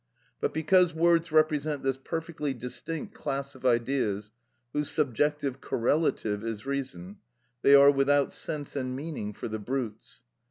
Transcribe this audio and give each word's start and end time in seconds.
But 0.39 0.51
because 0.51 0.95
words 0.95 1.31
represent 1.31 1.83
this 1.83 1.95
perfectly 1.97 2.55
distinct 2.55 3.13
class 3.13 3.53
of 3.53 3.67
ideas, 3.67 4.31
whose 4.73 4.89
subjective 4.89 5.61
correlative 5.61 6.43
is 6.43 6.65
reason, 6.65 7.17
they 7.61 7.75
are 7.75 7.91
without 7.91 8.33
sense 8.33 8.75
and 8.75 8.95
meaning 8.95 9.31
for 9.31 9.47
the 9.47 9.59
brutes. 9.59 10.23